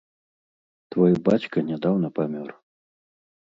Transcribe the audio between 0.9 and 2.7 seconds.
Твой бацька нядаўна памёр.